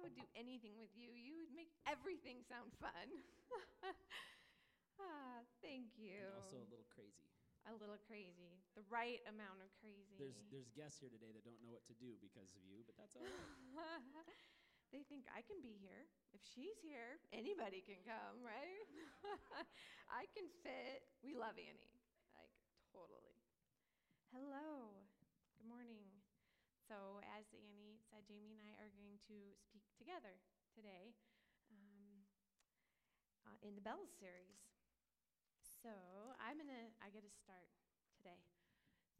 [0.00, 1.12] I would do anything with you.
[1.12, 3.20] You would make everything sound fun.
[5.04, 6.24] ah, thank you.
[6.24, 7.28] And also a little crazy.
[7.68, 8.56] A little crazy.
[8.72, 10.16] The right amount of crazy.
[10.16, 12.96] There's there's guests here today that don't know what to do because of you, but
[12.96, 14.00] that's all right.
[14.96, 16.08] they think I can be here.
[16.32, 18.88] If she's here, anybody can come, right?
[20.08, 21.04] I can fit.
[21.20, 21.92] We love Annie.
[22.32, 22.48] Like,
[22.88, 23.36] totally.
[24.32, 24.96] Hello.
[25.60, 26.08] Good morning.
[26.88, 30.34] So, as Annie said, Jamie and I are going to speak together
[30.74, 31.14] today
[31.70, 32.26] um,
[33.46, 34.58] uh, in the Bells series.
[35.78, 35.94] So,
[36.42, 37.70] I'm to, I get to start
[38.18, 38.42] today.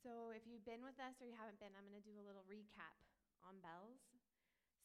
[0.02, 2.42] So, if you've been with us or you haven't been, I'm to do a little
[2.50, 2.98] recap
[3.46, 4.02] on Bells.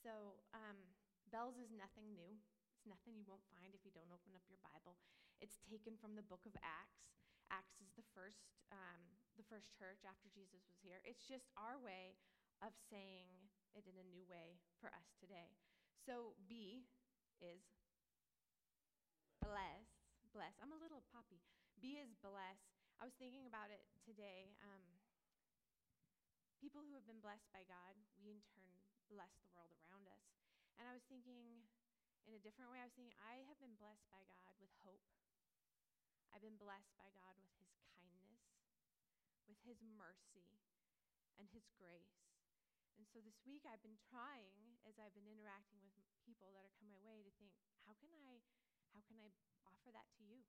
[0.05, 0.77] So, um,
[1.33, 2.37] Bells is nothing new.
[2.77, 5.01] It's nothing you won't find if you don't open up your Bible.
[5.41, 7.09] It's taken from the book of Acts.
[7.49, 9.01] Acts is the first, um,
[9.33, 11.01] the first church after Jesus was here.
[11.01, 12.13] It's just our way
[12.61, 13.33] of saying
[13.83, 15.51] in a new way for us today.
[16.07, 16.87] So, B
[17.43, 17.59] is
[19.43, 19.83] bless.
[20.31, 20.55] Bless.
[20.63, 21.43] I'm a little poppy.
[21.83, 22.63] B is bless.
[22.95, 24.55] I was thinking about it today.
[24.63, 24.87] Um,
[26.63, 28.71] people who have been blessed by God, we in turn
[29.11, 30.23] bless the world around us.
[30.79, 31.67] And I was thinking
[32.25, 35.03] in a different way, I was thinking, I have been blessed by God with hope.
[36.33, 38.41] I've been blessed by God with his kindness,
[39.45, 40.57] with his mercy,
[41.37, 42.34] and his grace.
[42.95, 46.75] And so this week I've been trying, as I've been interacting with people that are
[46.79, 47.51] come my way, to think,
[47.83, 48.39] how can I,
[48.95, 49.31] how can I
[49.67, 50.43] offer that to you?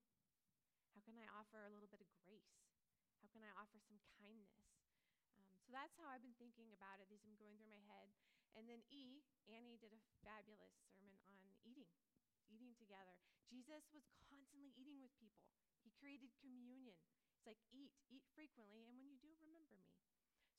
[0.95, 2.57] How can I offer a little bit of grace?
[3.21, 4.63] How can I offer some kindness?
[5.37, 8.15] Um, so that's how I've been thinking about it These I'm going through my head.
[8.57, 11.93] And then E, Annie did a fabulous sermon on eating,
[12.49, 13.21] eating together.
[13.51, 15.45] Jesus was constantly eating with people.
[15.85, 16.97] He created communion.
[17.37, 19.56] It's like eat, eat frequently, and when you do, remember me.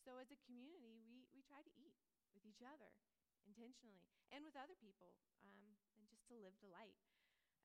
[0.07, 1.91] So as a community, we, we try to eat
[2.31, 2.95] with each other
[3.43, 6.95] intentionally and with other people, um, and just to live the light.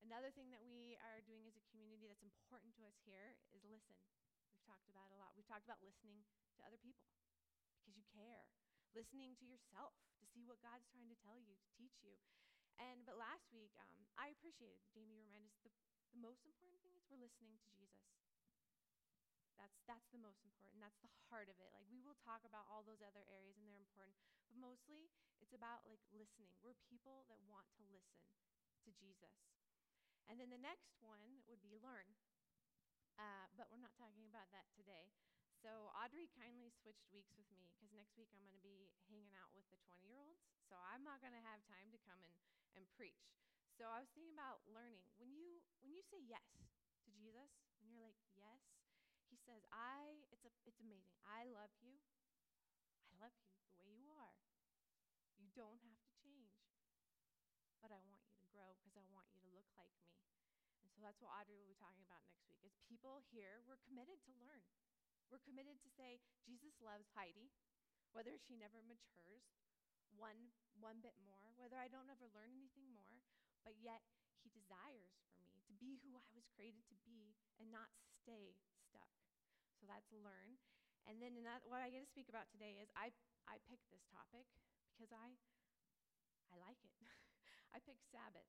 [0.03, 3.63] Another thing that we are doing as a community that's important to us here is
[3.63, 3.95] listen.
[4.51, 5.39] We've talked about a lot.
[5.39, 6.27] We've talked about listening
[6.59, 7.15] to other people
[7.79, 8.51] because you care.
[8.91, 12.19] Listening to yourself to see what God's trying to tell you, to teach you.
[12.83, 15.71] And but last week, um, I appreciated Jamie reminded us the,
[16.11, 18.03] the most important thing is we're listening to Jesus.
[19.63, 20.83] That's that's the most important.
[20.83, 20.92] That's
[21.43, 21.75] heart of it.
[21.75, 24.15] Like we will talk about all those other areas and they're important,
[24.47, 25.11] but mostly
[25.43, 26.55] it's about like listening.
[26.63, 28.23] We're people that want to listen
[28.87, 29.35] to Jesus.
[30.31, 32.15] And then the next one would be learn.
[33.19, 35.11] Uh, but we're not talking about that today.
[35.59, 39.35] So Audrey kindly switched weeks with me because next week I'm going to be hanging
[39.35, 40.47] out with the 20 year olds.
[40.71, 42.39] So I'm not going to have time to come and,
[42.79, 43.35] and preach.
[43.75, 45.11] So I was thinking about learning.
[45.19, 46.47] When you when you say yes
[47.03, 47.51] to Jesus,
[47.83, 48.19] when you're like
[49.53, 51.21] says, I it's a it's amazing.
[51.29, 52.01] I love you.
[53.05, 54.41] I love you the way you are.
[55.37, 56.57] You don't have to change.
[57.85, 60.17] But I want you to grow because I want you to look like me.
[60.81, 62.65] And so that's what Audrey will be talking about next week.
[62.65, 64.65] As people here, we're committed to learn.
[65.29, 67.53] We're committed to say, Jesus loves Heidi,
[68.17, 69.45] whether she never matures
[70.17, 73.25] one, one bit more, whether I don't ever learn anything more,
[73.65, 74.05] but yet
[74.45, 77.89] he desires for me to be who I was created to be and not
[78.21, 78.57] stay.
[79.83, 80.63] So that's learn.
[81.11, 83.11] And then another, what I get to speak about today is I,
[83.51, 84.47] I picked this topic
[84.95, 85.35] because I,
[86.47, 86.95] I like it.
[87.75, 88.47] I picked Sabbath.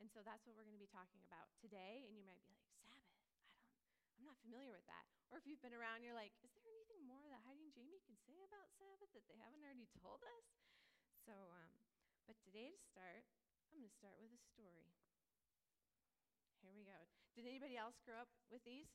[0.00, 2.08] And so that's what we're going to be talking about today.
[2.08, 2.88] And you might be like, Sabbath?
[2.88, 3.12] I don't
[4.16, 5.04] I'm not familiar with that.
[5.28, 8.00] Or if you've been around, you're like, is there anything more that Heidi and Jamie
[8.08, 10.48] can say about Sabbath that they haven't already told us?
[11.28, 11.76] So, um,
[12.24, 13.28] but today to start,
[13.68, 14.96] I'm going to start with a story.
[16.64, 17.04] Here we go.
[17.36, 18.88] Did anybody else grow up with these?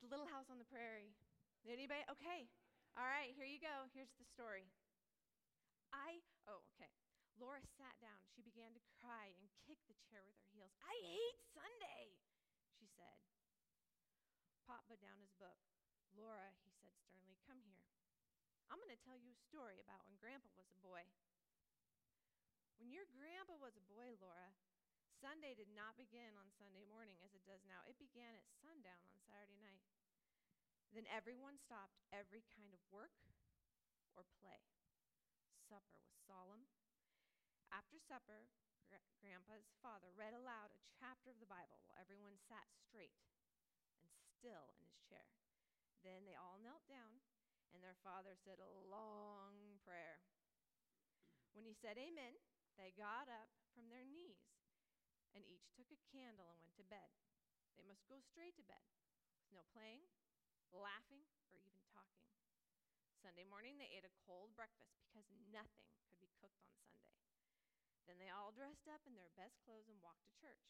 [0.00, 1.12] The Little House on the Prairie.
[1.68, 2.02] Anybody?
[2.08, 2.48] Okay.
[2.96, 3.86] All right, here you go.
[3.92, 4.66] Here's the story.
[5.92, 6.90] I, oh, okay.
[7.38, 8.20] Laura sat down.
[8.32, 10.72] She began to cry and kick the chair with her heels.
[10.82, 12.20] I hate Sunday
[12.80, 13.20] she said.
[14.64, 15.60] Pop put down his book.
[16.16, 17.84] Laura, he said sternly, come here.
[18.72, 21.04] I'm going to tell you a story about when Grandpa was a boy.
[22.80, 24.48] When your grandpa was a boy, Laura,
[25.20, 27.84] Sunday did not begin on Sunday morning as it does now.
[27.84, 29.84] It began at sundown on Saturday night.
[30.90, 33.14] Then everyone stopped every kind of work
[34.18, 34.66] or play.
[35.70, 36.66] Supper was solemn.
[37.70, 38.50] After supper,
[39.22, 43.14] Grandpa's father read aloud a chapter of the Bible while everyone sat straight
[44.02, 45.30] and still in his chair.
[46.02, 47.22] Then they all knelt down,
[47.70, 50.24] and their father said a long prayer.
[51.54, 52.40] When he said amen,
[52.74, 54.50] they got up from their knees
[55.34, 57.14] and each took a candle and went to bed.
[57.78, 58.82] They must go straight to bed
[59.38, 60.02] with no playing,
[60.76, 62.26] laughing, or even talking.
[63.20, 67.18] Sunday morning, they ate a cold breakfast because nothing could be cooked on Sunday.
[68.08, 70.66] Then they all dressed up in their best clothes and walked to church.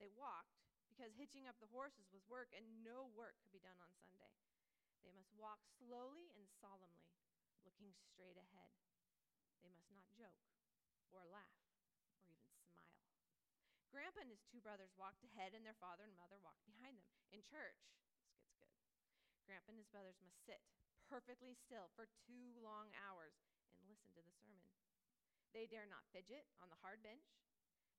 [0.00, 0.56] They walked
[0.88, 4.36] because hitching up the horses was work and no work could be done on Sunday.
[5.04, 7.12] They must walk slowly and solemnly,
[7.64, 8.72] looking straight ahead.
[9.64, 10.44] They must not joke
[11.12, 11.60] or laugh
[12.20, 12.96] or even smile.
[13.90, 17.10] Grandpa and his two brothers walked ahead, and their father and mother walked behind them.
[17.34, 17.80] In church.
[19.50, 20.62] Grandpa and his brothers must sit
[21.10, 23.34] perfectly still for two long hours
[23.74, 24.62] and listen to the sermon.
[25.50, 27.26] They dare not fidget on the hard bench.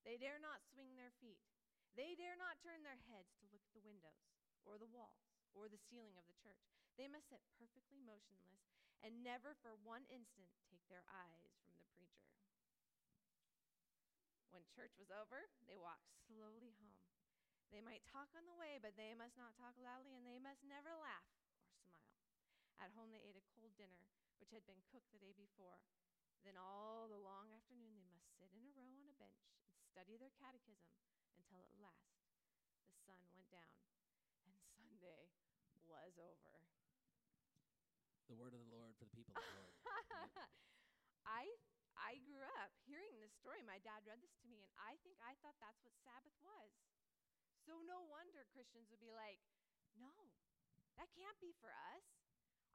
[0.00, 1.44] They dare not swing their feet.
[1.92, 4.32] They dare not turn their heads to look at the windows
[4.64, 6.72] or the walls or the ceiling of the church.
[6.96, 8.64] They must sit perfectly motionless
[9.04, 12.32] and never for one instant take their eyes from the preacher.
[14.48, 17.04] When church was over, they walked slowly home.
[17.68, 20.60] They might talk on the way, but they must not talk loudly, and they must
[20.64, 21.41] never laugh.
[22.82, 24.10] At home, they ate a cold dinner,
[24.42, 25.78] which had been cooked the day before.
[26.42, 29.78] Then, all the long afternoon, they must sit in a row on a bench and
[29.86, 30.90] study their catechism
[31.38, 32.26] until at last
[32.90, 33.78] the sun went down
[34.42, 35.30] and Sunday
[35.86, 36.58] was over.
[38.26, 39.74] The word of the Lord for the people of the Lord.
[41.22, 41.46] I
[41.94, 43.62] I grew up hearing this story.
[43.62, 46.74] My dad read this to me, and I think I thought that's what Sabbath was.
[47.62, 49.38] So no wonder Christians would be like,
[49.94, 50.10] "No,
[50.98, 52.21] that can't be for us.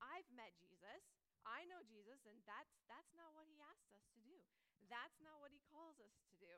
[0.01, 1.01] I've met Jesus.
[1.47, 4.35] I know Jesus, and that's that's not what he asks us to do.
[4.91, 6.53] That's not what he calls us to do."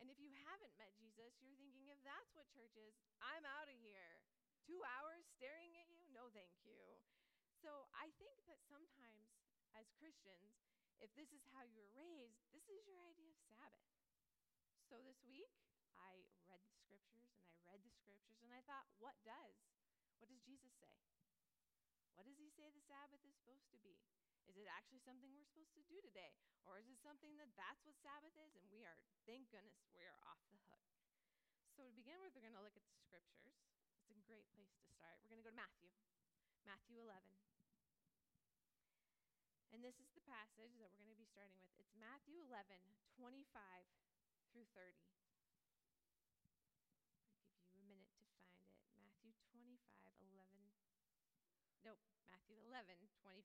[0.00, 3.68] And if you haven't met Jesus, you're thinking, if that's what church is, I'm out
[3.68, 4.16] of here.
[4.64, 6.08] Two hours staring at you?
[6.08, 6.96] No, thank you.
[7.60, 9.28] So I think that sometimes
[9.76, 10.56] as Christians,
[11.04, 13.92] if this is how you were raised, this is your idea of Sabbath.
[14.88, 15.52] So this week,
[16.00, 17.28] I read the scriptures
[17.60, 19.56] and I read the scriptures and I thought, what does?
[20.16, 21.09] What does Jesus say?
[22.20, 23.96] What does he say the Sabbath is supposed to be?
[24.44, 26.36] Is it actually something we're supposed to do today?
[26.68, 30.04] Or is it something that that's what Sabbath is and we are, thank goodness, we
[30.04, 30.84] are off the hook?
[31.72, 33.56] So to begin with, we're going to look at the scriptures.
[34.12, 35.16] It's a great place to start.
[35.24, 35.88] We're going to go to Matthew,
[36.68, 37.24] Matthew 11.
[39.72, 41.72] And this is the passage that we're going to be starting with.
[41.80, 42.68] It's Matthew 11,
[43.16, 43.48] 25
[44.52, 44.92] through 30.
[47.64, 48.60] I'll give you a minute to find it.
[49.00, 49.80] Matthew 25,
[50.36, 50.60] 11.
[51.80, 51.96] Nope,
[52.28, 53.44] Matthew 11, 25.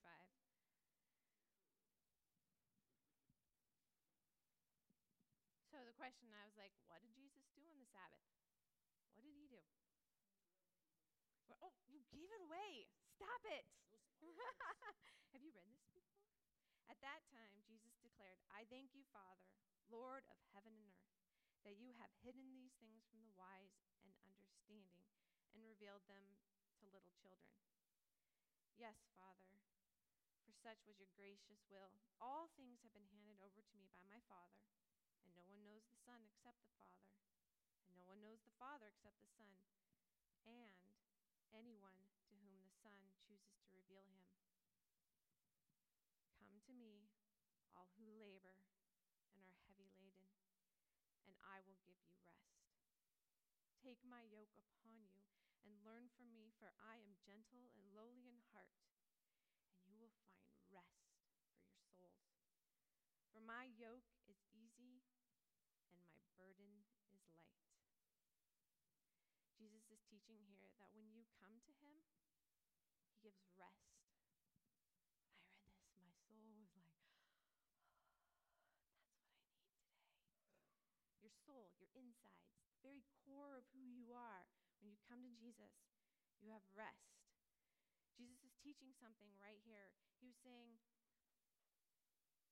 [5.68, 8.24] So the question, I was like, what did Jesus do on the Sabbath?
[9.12, 9.60] What did he do?
[11.52, 12.88] Well, oh, you gave it away.
[13.12, 13.68] Stop it.
[15.36, 16.16] Have you read this before?
[16.88, 19.52] At that time, Jesus declared, I thank you, Father,
[19.92, 21.20] Lord of heaven and earth,
[21.68, 25.04] that you have hidden these things from the wise and understanding
[25.52, 26.40] and revealed them
[26.80, 27.75] to little children.
[28.76, 29.56] Yes, Father,
[30.44, 31.96] for such was your gracious will.
[32.20, 34.68] All things have been handed over to me by my Father.
[35.24, 37.08] And no one knows the Son except the Father.
[37.88, 39.64] And no one knows the Father except the Son.
[40.44, 40.92] And
[41.56, 44.28] anyone to whom the Son chooses to reveal him.
[46.36, 47.08] Come to me,
[47.72, 48.60] all who labor
[49.32, 50.36] and are heavy laden,
[51.24, 52.52] and I will give you rest.
[53.80, 55.24] Take my yoke upon you
[55.66, 58.78] and learn from me, for I am gentle and lowly in heart,
[59.82, 61.10] and you will find rest
[61.58, 62.38] for your souls.
[63.34, 65.02] For my yoke is easy
[65.92, 67.36] and my burden is light.
[69.58, 72.06] Jesus is teaching here that when you come to him,
[73.02, 74.06] he gives rest.
[75.66, 78.54] When I read this, my soul was like, oh, that's
[79.10, 80.30] what I need today.
[81.26, 84.46] Your soul, your insides, the very core of who you are,
[84.86, 85.74] when you come to Jesus,
[86.46, 87.18] you have rest.
[88.14, 89.90] Jesus is teaching something right here.
[90.22, 90.78] He was saying,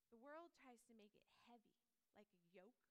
[0.10, 1.78] the world tries to make it heavy,
[2.18, 2.82] like a yoke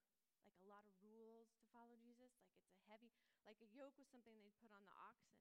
[0.47, 2.31] like a lot of rules to follow Jesus.
[2.43, 3.11] Like it's a heavy,
[3.47, 5.39] like a yoke was something they'd put on the oxen.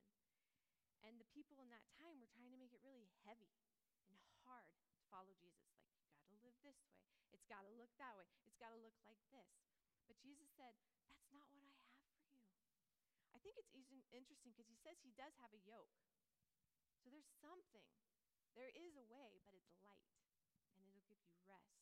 [1.01, 3.53] And the people in that time were trying to make it really heavy
[4.05, 4.13] and
[4.45, 5.65] hard to follow Jesus.
[5.81, 6.93] Like, you got to live this way.
[7.33, 8.29] It's got to look that way.
[8.45, 9.49] It's got to look like this.
[10.05, 10.77] But Jesus said,
[11.09, 12.21] That's not what I have for you.
[13.30, 13.73] I think it's
[14.13, 15.91] interesting because he says he does have a yoke.
[17.01, 17.89] So there's something.
[18.53, 20.13] There is a way, but it's light,
[20.77, 21.81] and it'll give you rest.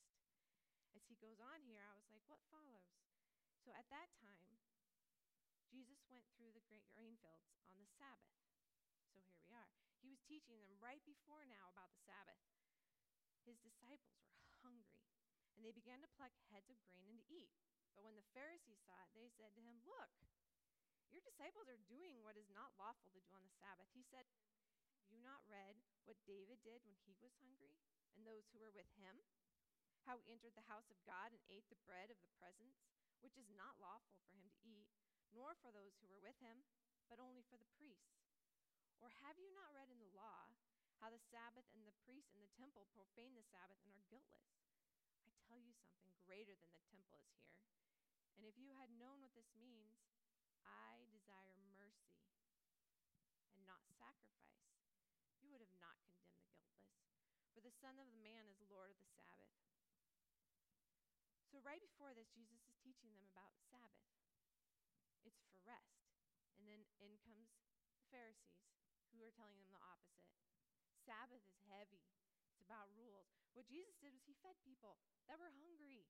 [0.95, 2.95] As he goes on here, I was like, What follows?
[3.65, 4.55] So at that time,
[5.69, 8.33] Jesus went through the great grain fields on the Sabbath.
[9.13, 9.69] So here we are.
[10.01, 12.39] He was teaching them right before now about the Sabbath.
[13.43, 15.05] His disciples were hungry,
[15.53, 17.51] and they began to pluck heads of grain and to eat.
[17.93, 20.09] But when the Pharisees saw it, they said to him, Look,
[21.09, 23.89] your disciples are doing what is not lawful to do on the Sabbath.
[23.93, 24.29] He said,
[25.09, 25.73] you not read
[26.05, 27.73] what David did when he was hungry
[28.13, 29.25] and those who were with him?
[30.05, 32.77] How he entered the house of God and ate the bread of the presence,
[33.21, 34.89] which is not lawful for him to eat,
[35.33, 36.65] nor for those who were with him,
[37.09, 38.21] but only for the priests.
[39.01, 40.49] Or have you not read in the law
[41.01, 44.49] how the Sabbath and the priests in the temple profane the Sabbath and are guiltless?
[45.25, 47.65] I tell you something greater than the temple is here.
[48.37, 49.99] And if you had known what this means,
[50.69, 52.21] I desire mercy
[53.57, 54.69] and not sacrifice,
[55.41, 57.09] you would have not condemned the guiltless.
[57.57, 59.57] For the Son of the Man is Lord of the Sabbath.
[61.49, 64.13] So, right before this, Jesus is teaching them about Sabbath.
[65.25, 66.05] It's for rest.
[66.61, 67.49] And then in comes
[67.97, 68.69] the Pharisees,
[69.11, 70.29] who are telling them the opposite.
[71.03, 72.05] Sabbath is heavy,
[72.53, 73.33] it's about rules.
[73.57, 76.05] What Jesus did was he fed people that were hungry.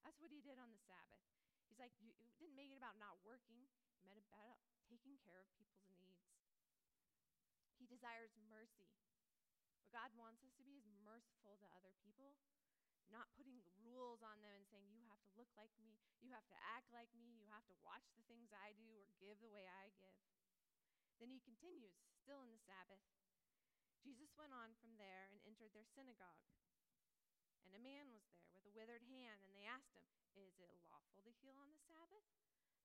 [0.00, 1.20] That's what he did on the Sabbath.
[1.68, 3.68] He's like, you, didn't make it about not working,
[4.04, 6.24] he about taking care of people's needs.
[7.76, 8.92] He desires mercy.
[9.80, 12.36] What God wants us to be is merciful to other people,
[13.08, 16.46] not putting rules on them and saying, you have to look like me, you have
[16.52, 19.50] to act like me, you have to watch the things I do or give the
[19.50, 20.20] way I give.
[21.18, 23.02] Then he continues, still in the Sabbath.
[24.00, 26.48] Jesus went on from there and entered their synagogue.
[27.68, 30.72] And a man was there with a withered hand, and they asked him, Is it
[30.88, 32.24] lawful to heal on the Sabbath?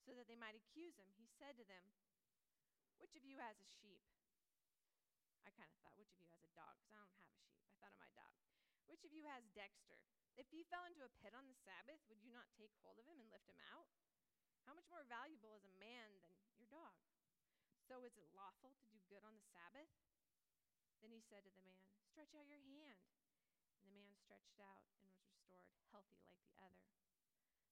[0.05, 1.81] So that they might accuse him, he said to them,
[3.01, 4.05] Which of you has a sheep?
[5.41, 6.77] I kind of thought, which of you has a dog?
[6.77, 7.49] Because I don't have a sheep.
[7.65, 8.37] I thought of my dog.
[8.85, 9.97] Which of you has Dexter?
[10.37, 13.09] If he fell into a pit on the Sabbath, would you not take hold of
[13.09, 13.89] him and lift him out?
[14.69, 16.97] How much more valuable is a man than your dog?
[17.85, 19.89] So is it lawful to do good on the Sabbath?
[21.01, 22.97] Then he said to the man, Stretch out your hand.
[23.81, 26.81] And the man stretched out and was restored, healthy like the other.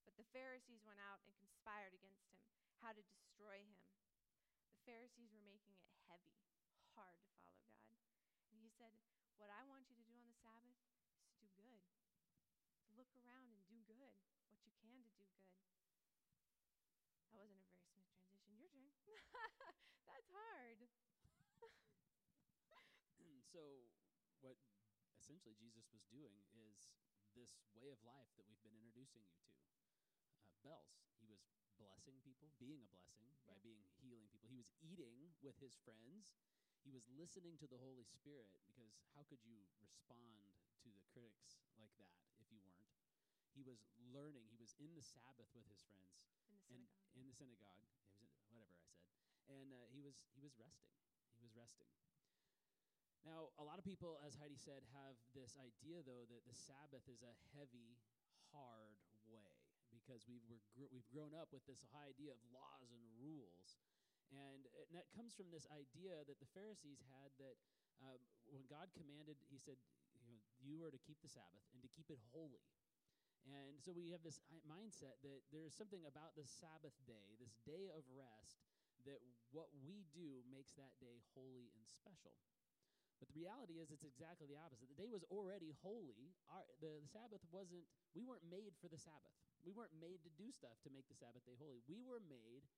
[0.04, 2.40] But the Pharisees went out and conspired against him,
[2.80, 3.80] how to destroy him.
[4.76, 6.36] The Pharisees were making it heavy
[6.94, 8.06] hard to follow God.
[8.54, 8.94] And he said,
[9.36, 11.82] What I want you to do on the Sabbath is to do good.
[12.94, 14.14] Look around and do good,
[14.46, 15.50] what you can to do good.
[17.34, 18.86] That wasn't a very smooth transition.
[19.02, 19.42] Your turn.
[20.10, 20.78] That's hard.
[23.50, 23.90] so,
[24.38, 24.54] what
[25.18, 26.94] essentially Jesus was doing is
[27.34, 29.54] this way of life that we've been introducing you to.
[30.64, 30.96] Bells.
[31.20, 31.44] He was
[31.76, 33.52] blessing people, being a blessing yeah.
[33.52, 34.48] by being healing people.
[34.48, 36.32] He was eating with his friends
[36.84, 40.44] he was listening to the Holy Spirit because how could you respond
[40.84, 42.92] to the critics like that if you weren't?
[43.56, 44.44] He was learning.
[44.52, 46.12] He was in the Sabbath with his friends.
[46.36, 47.08] In the synagogue.
[47.16, 47.80] In the synagogue.
[47.80, 49.08] He was in, whatever I said.
[49.48, 50.92] And uh, he was he was resting.
[51.40, 51.88] He was resting.
[53.24, 57.08] Now, a lot of people, as Heidi said, have this idea, though, that the Sabbath
[57.08, 57.96] is a heavy,
[58.52, 59.00] hard
[60.04, 63.80] because we were gr- we've grown up with this high idea of laws and rules.
[64.28, 67.56] And, and that comes from this idea that the Pharisees had that
[68.04, 68.20] um,
[68.52, 69.80] when God commanded, He said,
[70.20, 72.68] you know, you are to keep the Sabbath and to keep it holy.
[73.48, 77.92] And so we have this mindset that there's something about the Sabbath day, this day
[77.92, 78.64] of rest,
[79.04, 79.20] that
[79.52, 82.32] what we do makes that day holy and special.
[83.20, 84.88] But the reality is, it's exactly the opposite.
[84.90, 86.32] The day was already holy.
[86.50, 87.84] Our, the, the Sabbath wasn't,
[88.16, 89.36] we weren't made for the Sabbath.
[89.64, 91.80] We weren't made to do stuff to make the Sabbath day holy.
[91.88, 92.68] We were made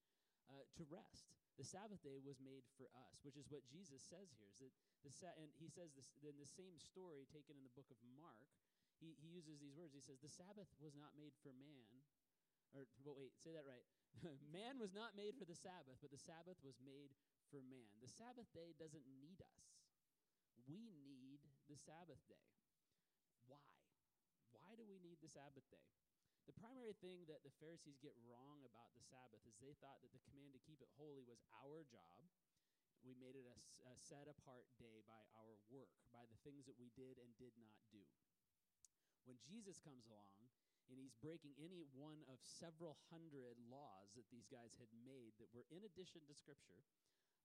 [0.46, 1.34] uh, to rest.
[1.58, 4.46] The Sabbath day was made for us, which is what Jesus says here.
[4.46, 7.74] Is that the sa- and he says this in the same story taken in the
[7.74, 8.46] book of Mark.
[9.02, 9.92] He, he uses these words.
[9.92, 12.04] He says, "The Sabbath was not made for man."
[12.76, 13.84] Or well, wait, say that right.
[14.52, 17.10] man was not made for the Sabbath, but the Sabbath was made
[17.50, 17.90] for man.
[18.04, 19.64] The Sabbath day doesn't need us.
[20.68, 22.46] We need the Sabbath day.
[23.48, 23.64] Why?
[24.52, 25.88] Why do we need the Sabbath day?
[26.46, 30.14] The primary thing that the Pharisees get wrong about the Sabbath is they thought that
[30.14, 32.22] the command to keep it holy was our job.
[33.02, 33.58] We made it a,
[33.90, 37.54] a set apart day by our work, by the things that we did and did
[37.58, 38.02] not do.
[39.26, 40.46] When Jesus comes along,
[40.86, 45.50] and he's breaking any one of several hundred laws that these guys had made that
[45.50, 46.86] were in addition to Scripture.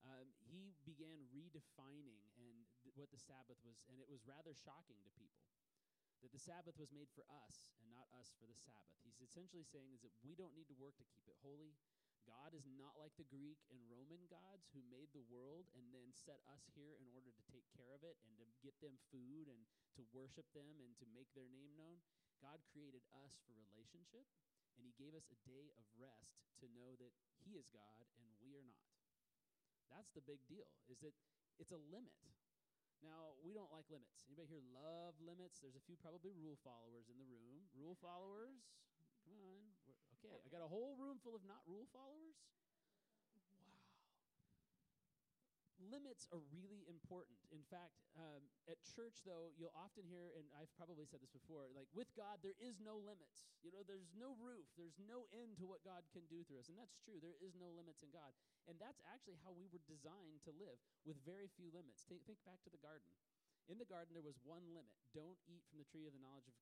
[0.06, 4.98] Um, he began redefining and th- what the Sabbath was, and it was rather shocking
[5.06, 5.42] to people
[6.22, 8.98] that the Sabbath was made for us and not us for the Sabbath.
[9.02, 11.74] He's essentially saying is that we don't need to work to keep it holy.
[12.30, 16.14] God is not like the Greek and Roman gods who made the world and then
[16.14, 19.50] set us here in order to take care of it and to get them food
[19.50, 19.66] and
[19.98, 21.98] to worship them and to make their name known.
[22.38, 24.30] God created us for relationship
[24.78, 28.30] and he gave us a day of rest to know that he is God and
[28.38, 28.86] we are not.
[29.90, 30.70] That's the big deal.
[30.88, 31.18] Is that
[31.58, 32.16] it's a limit.
[33.02, 34.22] Now, we don't like limits.
[34.30, 35.58] Anybody here love limits?
[35.58, 37.66] There's a few probably rule followers in the room.
[37.74, 38.62] Rule followers?
[39.26, 39.66] Come on.
[39.90, 42.38] We're, okay, I got a whole room full of not rule followers?
[45.90, 47.38] Limits are really important.
[47.50, 51.72] In fact, um, at church, though, you'll often hear, and I've probably said this before,
[51.74, 53.50] like with God, there is no limits.
[53.66, 56.70] You know, there's no roof, there's no end to what God can do through us.
[56.70, 57.18] And that's true.
[57.18, 58.30] There is no limits in God.
[58.70, 62.06] And that's actually how we were designed to live, with very few limits.
[62.06, 63.10] Think, think back to the garden.
[63.70, 66.50] In the garden, there was one limit don't eat from the tree of the knowledge
[66.50, 66.58] of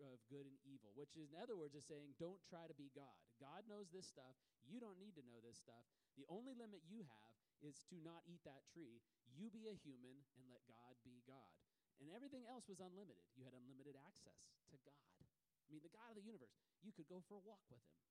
[0.00, 2.88] of good and evil, which is, in other words, is saying, don't try to be
[2.96, 3.12] God.
[3.38, 4.34] God knows this stuff.
[4.64, 5.84] You don't need to know this stuff.
[6.16, 7.31] The only limit you have
[7.62, 9.00] is to not eat that tree.
[9.32, 11.56] You be a human and let God be God.
[12.02, 13.22] And everything else was unlimited.
[13.38, 15.10] You had unlimited access to God.
[15.22, 16.52] I mean, the God of the universe.
[16.82, 18.02] You could go for a walk with him.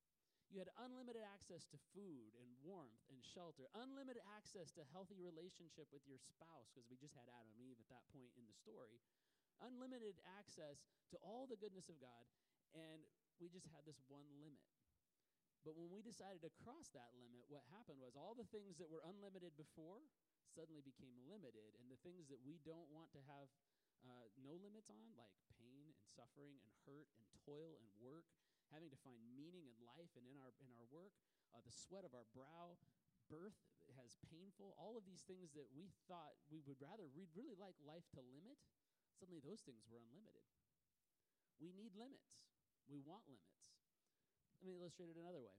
[0.51, 5.88] You had unlimited access to food and warmth and shelter, unlimited access to healthy relationship
[5.96, 8.55] with your spouse, because we just had Adam and Eve at that point in the
[8.60, 9.00] story.
[9.63, 12.27] Unlimited access to all the goodness of God,
[12.75, 13.00] and
[13.39, 14.60] we just had this one limit.
[15.62, 18.89] But when we decided to cross that limit, what happened was all the things that
[18.89, 20.10] were unlimited before
[20.50, 23.48] suddenly became limited, and the things that we don't want to have
[24.01, 28.25] uh, no limits on, like pain and suffering and hurt and toil and work,
[28.74, 31.13] having to find meaning in life and in our in our work,
[31.53, 32.75] uh, the sweat of our brow,
[33.30, 33.56] birth
[34.00, 37.77] has painful, all of these things that we thought we would rather we'd really like
[37.86, 38.58] life to limit,
[39.13, 40.48] suddenly those things were unlimited.
[41.62, 42.41] We need limits.
[42.89, 43.62] We want limits.
[44.62, 45.58] Let me illustrate it another way.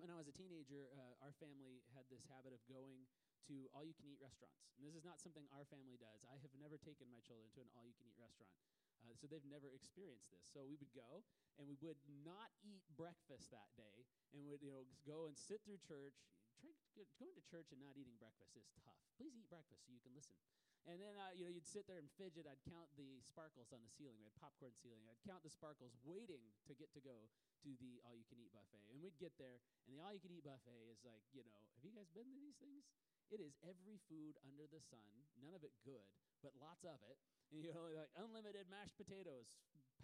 [0.00, 3.04] When I was a teenager, uh, our family had this habit of going
[3.44, 4.72] to all you can eat restaurants.
[4.80, 6.24] And this is not something our family does.
[6.24, 8.56] I have never taken my children to an all you can eat restaurant.
[9.04, 10.48] Uh, so they've never experienced this.
[10.48, 11.20] So we would go
[11.60, 15.60] and we would not eat breakfast that day and would you know go and sit
[15.68, 16.16] through church.
[16.56, 18.96] Try, going to church and not eating breakfast is tough.
[19.20, 20.40] Please eat breakfast so you can listen.
[20.82, 22.42] And then uh, you know you'd sit there and fidget.
[22.50, 24.18] I'd count the sparkles on the ceiling.
[24.18, 25.06] We had popcorn ceiling.
[25.06, 27.30] I'd count the sparkles, waiting to get to go
[27.62, 28.82] to the all you can eat buffet.
[28.90, 31.54] And we'd get there, and the all you can eat buffet is like, you know,
[31.78, 32.90] have you guys been to these things?
[33.30, 35.08] It is every food under the sun,
[35.40, 36.04] none of it good,
[36.44, 37.16] but lots of it.
[37.48, 39.48] And, you know, like unlimited mashed potatoes,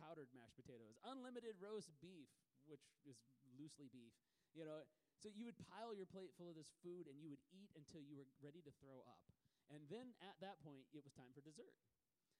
[0.01, 2.31] powdered mashed potatoes, unlimited roast beef,
[2.65, 3.21] which is
[3.59, 4.15] loosely beef.
[4.57, 4.81] You know,
[5.19, 8.01] so you would pile your plate full of this food and you would eat until
[8.01, 9.21] you were ready to throw up.
[9.69, 11.77] And then at that point, it was time for dessert.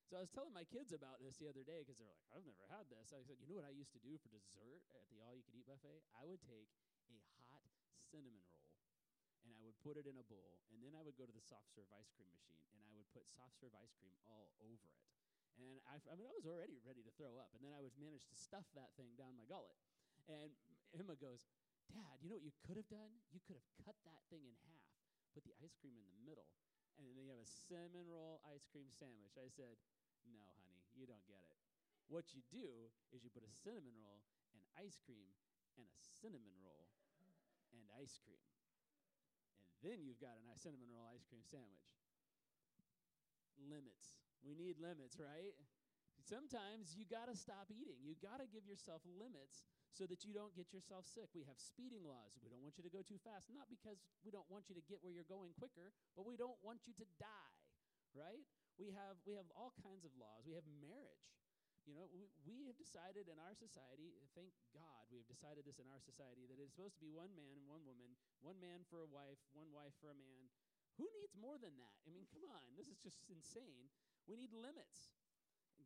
[0.09, 2.49] So I was telling my kids about this the other day because they're like, I've
[2.49, 3.13] never had this.
[3.13, 5.45] I said, you know what I used to do for dessert at the all you
[5.45, 6.01] can eat buffet?
[6.17, 6.73] I would take
[7.13, 7.21] a
[7.53, 7.69] hot
[8.09, 8.73] cinnamon roll
[9.45, 11.41] and I would put it in a bowl, and then I would go to the
[11.41, 14.89] soft serve ice cream machine and I would put soft serve ice cream all over
[14.93, 15.05] it.
[15.57, 17.97] And I, I mean, I was already ready to throw up, and then I would
[17.99, 19.75] manage to stuff that thing down my gullet.
[20.31, 20.55] And
[20.95, 21.49] Emma goes,
[21.91, 23.11] Dad, you know what you could have done?
[23.35, 24.93] You could have cut that thing in half,
[25.35, 26.47] put the ice cream in the middle,
[26.99, 29.39] and then you have a cinnamon roll ice cream sandwich.
[29.39, 29.79] I said,
[30.27, 31.59] no, honey, you don't get it.
[32.11, 35.31] What you do is you put a cinnamon roll and ice cream
[35.79, 36.91] and a cinnamon roll
[37.71, 38.43] and ice cream.
[39.79, 41.87] And then you've got a nice cinnamon roll ice cream sandwich.
[43.63, 44.19] Limits.
[44.43, 45.55] We need limits, right?
[46.19, 48.03] Sometimes you got to stop eating.
[48.03, 51.33] You got to give yourself limits so that you don't get yourself sick.
[51.35, 52.37] We have speeding laws.
[52.41, 54.85] We don't want you to go too fast, not because we don't want you to
[54.85, 57.57] get where you're going quicker, but we don't want you to die,
[58.15, 58.45] right?
[58.79, 60.47] We have, we have all kinds of laws.
[60.47, 61.29] We have marriage.
[61.89, 65.81] You know, we, we have decided in our society, thank God, we have decided this
[65.81, 68.13] in our society, that it's supposed to be one man and one woman,
[68.45, 70.53] one man for a wife, one wife for a man.
[71.01, 71.97] Who needs more than that?
[72.05, 73.89] I mean, come on, this is just insane.
[74.29, 75.17] We need limits.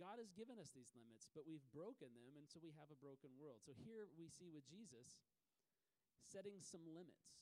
[0.02, 2.98] God has given us these limits, but we've broken them, and so we have a
[2.98, 3.62] broken world.
[3.62, 5.22] So here we see with Jesus
[6.26, 7.38] setting some limits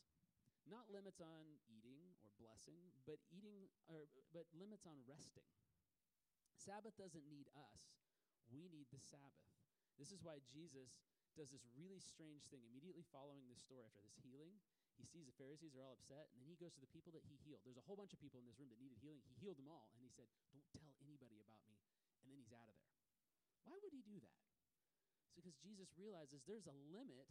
[0.68, 5.46] not limits on eating or blessing, but eating or but limits on resting.
[6.52, 7.96] Sabbath doesn't need us.
[8.52, 9.48] We need the Sabbath.
[9.96, 11.00] This is why Jesus
[11.38, 14.52] does this really strange thing immediately following this story after this healing.
[14.98, 17.24] He sees the Pharisees are all upset, and then he goes to the people that
[17.24, 17.64] he healed.
[17.64, 19.22] There's a whole bunch of people in this room that needed healing.
[19.24, 21.80] He healed them all, and he said, Don't tell anybody about me.
[22.20, 23.00] And then he's out of there.
[23.64, 24.40] Why would he do that?
[25.24, 27.28] It's because Jesus realizes there's a limit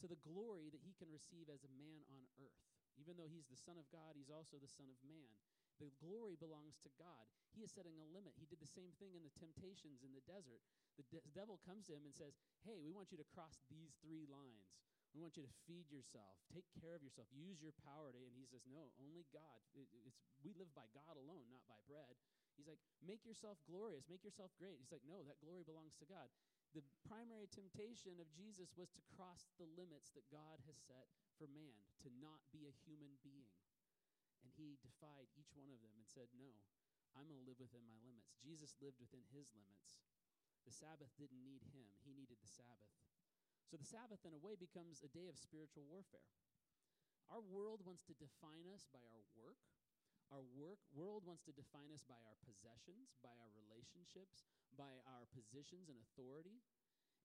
[0.00, 2.64] to the glory that he can receive as a man on earth.
[2.96, 5.32] Even though he's the Son of God, he's also the Son of Man.
[5.80, 7.24] The glory belongs to God.
[7.56, 8.36] He is setting a limit.
[8.36, 10.60] He did the same thing in the temptations in the desert.
[11.00, 13.96] The de- devil comes to him and says, Hey, we want you to cross these
[14.04, 14.76] three lines.
[15.16, 18.20] We want you to feed yourself, take care of yourself, use your power to.
[18.20, 19.58] And he says, No, only God.
[19.74, 22.14] It, it's, we live by God alone, not by bread.
[22.60, 24.76] He's like, Make yourself glorious, make yourself great.
[24.76, 26.28] He's like, No, that glory belongs to God.
[26.76, 31.08] The primary temptation of Jesus was to cross the limits that God has set
[31.40, 33.48] for man to not be a human being.
[34.44, 36.52] And he defied each one of them and said, No,
[37.16, 38.36] I'm going to live within my limits.
[38.44, 39.96] Jesus lived within his limits.
[40.68, 42.92] The Sabbath didn't need him, he needed the Sabbath.
[43.64, 46.28] So the Sabbath, in a way, becomes a day of spiritual warfare.
[47.30, 49.62] Our world wants to define us by our work.
[50.30, 54.46] Our work world wants to define us by our possessions, by our relationships,
[54.78, 56.62] by our positions and authority.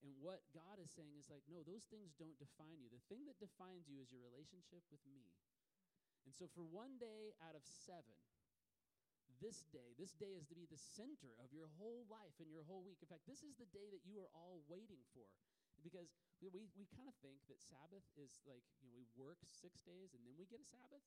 [0.01, 2.89] And what God is saying is like, no, those things don't define you.
[2.89, 5.29] The thing that defines you is your relationship with me.
[6.25, 8.17] And so for one day out of seven,
[9.37, 12.65] this day, this day is to be the center of your whole life and your
[12.65, 13.01] whole week.
[13.05, 15.29] In fact, this is the day that you are all waiting for.
[15.83, 16.09] Because
[16.41, 19.85] we, we, we kind of think that Sabbath is like, you know, we work six
[19.85, 21.03] days and then we get a Sabbath.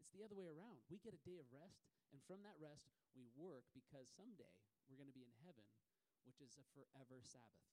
[0.00, 0.80] It's the other way around.
[0.88, 4.56] We get a day of rest, and from that rest, we work because someday
[4.88, 5.68] we're going to be in heaven,
[6.24, 7.70] which is a forever Sabbath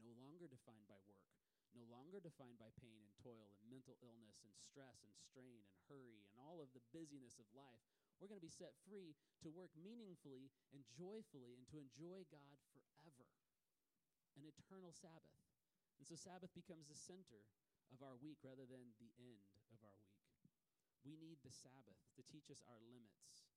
[0.00, 1.28] no longer defined by work,
[1.76, 5.76] no longer defined by pain and toil and mental illness and stress and strain and
[5.86, 7.84] hurry and all of the busyness of life.
[8.18, 12.56] We're going to be set free to work meaningfully and joyfully and to enjoy God
[12.74, 13.28] forever.
[14.36, 15.40] An eternal Sabbath.
[16.00, 17.44] And so Sabbath becomes the center
[17.92, 20.09] of our week rather than the end of our week.
[21.06, 23.48] We need the Sabbath to teach us our limits,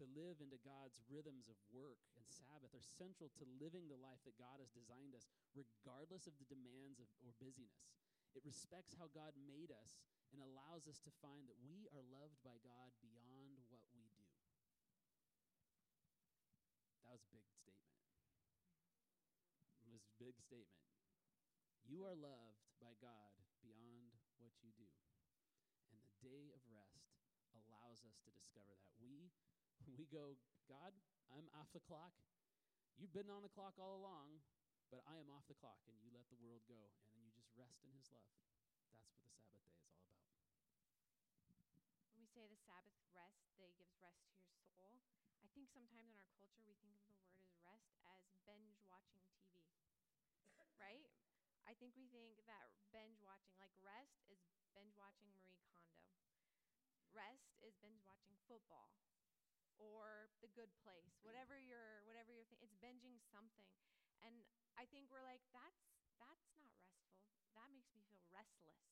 [0.00, 4.22] to live into God's rhythms of work and Sabbath are central to living the life
[4.26, 7.84] that God has designed us, regardless of the demands of, or busyness.
[8.34, 9.98] It respects how God made us
[10.30, 14.30] and allows us to find that we are loved by God beyond what we do.
[17.02, 17.98] That was a big statement.
[19.82, 20.86] It was a big statement.
[21.82, 23.34] You are loved by God
[23.66, 24.86] beyond what you do.
[25.90, 26.62] And the day of
[28.00, 28.96] allows us to discover that.
[28.96, 29.28] We
[30.00, 30.96] we go, God,
[31.28, 32.16] I'm off the clock.
[32.96, 34.40] You've been on the clock all along,
[34.88, 37.32] but I am off the clock, and you let the world go, and then you
[37.36, 38.32] just rest in His love.
[38.72, 40.16] That's what the Sabbath day is all about.
[42.08, 45.04] When we say the Sabbath rest day gives rest to your soul,
[45.44, 48.16] I think sometimes in our culture we think of the word as rest as
[48.48, 49.60] binge watching TV.
[50.84, 51.04] right?
[51.68, 54.40] I think we think that binge watching, like rest is
[54.72, 56.00] binge watching Marie Kondo.
[57.10, 58.94] Rest is binge watching football
[59.80, 63.72] or the good place whatever you're whatever you're thinking it's binging something.
[64.20, 64.44] And
[64.76, 65.80] i think we're like that's
[66.20, 67.56] that's not restful.
[67.56, 68.84] That makes me feel restless.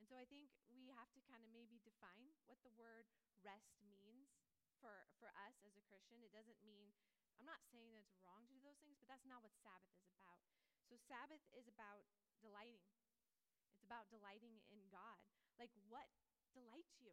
[0.00, 3.06] And so i think we have to kind of maybe define what the word
[3.44, 4.32] rest means
[4.80, 6.24] for for us as a christian.
[6.24, 6.96] It doesn't mean
[7.36, 9.92] i'm not saying that it's wrong to do those things but that's not what sabbath
[10.00, 10.40] is about.
[10.88, 12.08] So sabbath is about
[12.40, 12.88] delighting.
[13.76, 15.20] It's about delighting in god.
[15.60, 16.08] Like what
[16.56, 17.12] delights you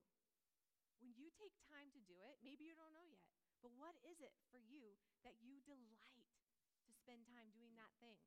[1.04, 3.28] when you take time to do it, maybe you don't know yet,
[3.60, 4.96] but what is it for you
[5.28, 6.24] that you delight
[6.88, 8.24] to spend time doing that thing?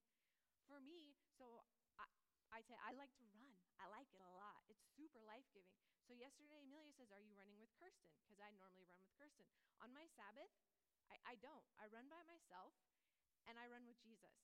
[0.69, 1.65] For me, so
[1.97, 2.05] I,
[2.53, 3.49] I say I like to run.
[3.81, 4.61] I like it a lot.
[4.69, 5.73] It's super life giving.
[6.05, 8.13] So yesterday, Amelia says, Are you running with Kirsten?
[8.21, 9.49] Because I normally run with Kirsten.
[9.81, 10.53] On my Sabbath,
[11.09, 11.65] I, I don't.
[11.81, 12.77] I run by myself
[13.47, 14.35] and I run with Jesus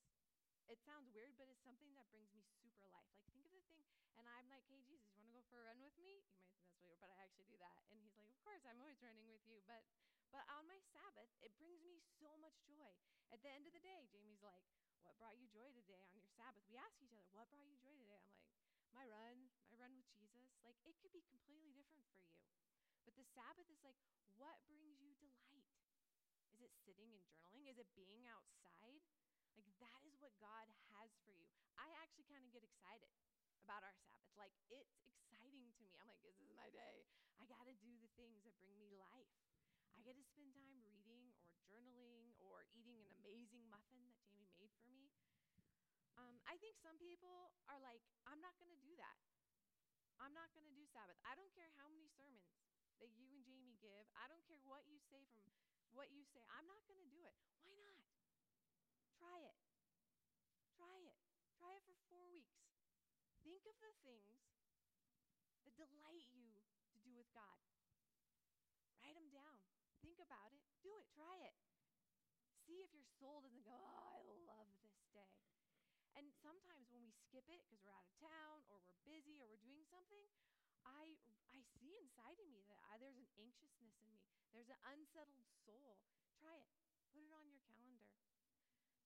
[0.70, 3.08] it sounds weird, but it's something that brings me super life.
[3.14, 3.82] Like, think of the thing,
[4.18, 6.22] and I'm like, hey, Jesus, you want to go for a run with me?
[6.22, 7.82] You might think that's weird, but I actually do that.
[7.90, 9.58] And he's like, of course, I'm always running with you.
[9.66, 9.82] But,
[10.30, 12.92] but on my Sabbath, it brings me so much joy.
[13.32, 14.62] At the end of the day, Jamie's like,
[15.02, 16.62] what brought you joy today on your Sabbath?
[16.70, 18.22] We ask each other, what brought you joy today?
[18.22, 18.50] I'm like,
[18.94, 20.52] my run, my run with Jesus.
[20.62, 22.38] Like, it could be completely different for you.
[23.02, 23.98] But the Sabbath is like,
[24.38, 25.68] what brings you delight?
[26.52, 27.66] Is it sitting and journaling?
[27.66, 29.00] Is it being outside?
[29.56, 31.48] Like that is what God has for you.
[31.76, 33.12] I actually kind of get excited
[33.62, 34.32] about our Sabbath.
[34.36, 35.94] Like it's exciting to me.
[36.00, 37.04] I'm like, this is my day.
[37.40, 39.32] I got to do the things that bring me life.
[39.96, 44.48] I get to spend time reading or journaling or eating an amazing muffin that Jamie
[44.56, 45.10] made for me.
[46.16, 49.18] Um, I think some people are like, I'm not going to do that.
[50.20, 51.18] I'm not going to do Sabbath.
[51.26, 52.46] I don't care how many sermons
[53.02, 54.06] that you and Jamie give.
[54.14, 55.42] I don't care what you say from
[55.96, 56.40] what you say.
[56.52, 57.34] I'm not going to do it.
[57.66, 58.11] Why not?
[59.22, 59.54] Try it.
[60.74, 61.14] Try it.
[61.54, 62.58] Try it for four weeks.
[63.46, 64.42] Think of the things
[65.62, 66.58] that delight you
[66.90, 67.62] to do with God.
[68.98, 69.62] Write them down.
[70.02, 70.66] Think about it.
[70.82, 71.06] Do it.
[71.14, 71.54] Try it.
[72.66, 75.38] See if your soul doesn't go, oh, I love this day.
[76.18, 79.46] And sometimes when we skip it because we're out of town or we're busy or
[79.46, 80.26] we're doing something,
[80.82, 81.14] I,
[81.54, 84.18] I see inside of me that I, there's an anxiousness in me.
[84.50, 86.02] There's an unsettled soul.
[86.42, 86.74] Try it.
[87.14, 88.10] Put it on your calendar.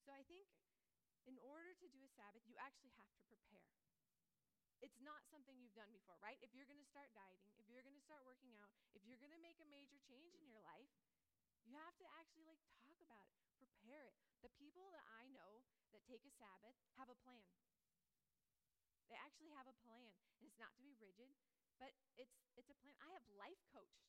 [0.06, 0.46] So I think
[1.26, 3.74] in order to do a Sabbath, you actually have to prepare.
[4.78, 6.38] It's not something you've done before, right?
[6.38, 9.18] If you're going to start dieting, if you're going to start working out, if you're
[9.18, 10.86] going to make a major change in your life,
[11.66, 14.14] you have to actually like talk about it, prepare it.
[14.46, 17.50] The people that I know that take a Sabbath have a plan.
[19.10, 20.14] They actually have a plan.
[20.38, 21.34] And it's not to be rigid,
[21.82, 22.94] but it's it's a plan.
[23.02, 24.06] I have life coached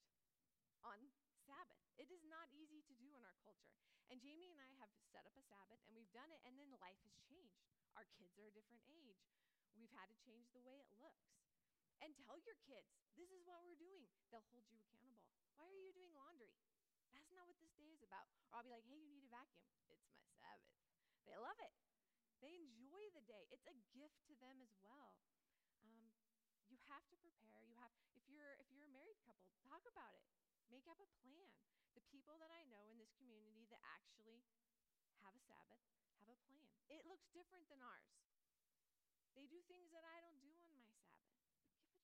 [0.86, 1.10] on
[1.48, 1.80] Sabbath.
[1.96, 3.72] It is not easy to do in our culture.
[4.12, 6.68] And Jamie and I have set up a Sabbath and we've done it, and then
[6.84, 7.56] life has changed.
[7.96, 9.24] Our kids are a different age.
[9.80, 11.32] We've had to change the way it looks.
[12.04, 14.06] And tell your kids, this is what we're doing.
[14.30, 15.26] They'll hold you accountable.
[15.58, 16.54] Why are you doing laundry?
[17.10, 18.30] That's not what this day is about.
[18.54, 19.66] Or I'll be like, hey, you need a vacuum.
[19.90, 20.70] It's my Sabbath.
[21.26, 21.74] They love it.
[22.38, 23.50] They enjoy the day.
[23.50, 25.18] It's a gift to them as well.
[25.82, 26.14] Um,
[26.70, 27.66] you have to prepare.
[27.66, 30.26] You have if you're if you're a married couple, talk about it.
[30.68, 31.52] Make up a plan.
[31.96, 34.46] The people that I know in this community that actually
[35.26, 35.82] have a Sabbath
[36.22, 36.68] have a plan.
[36.92, 38.12] It looks different than ours.
[39.34, 41.30] They do things that I don't do on my Sabbath.
[41.38, 42.02] Give it a try.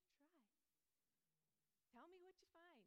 [1.94, 2.82] Tell me what you find.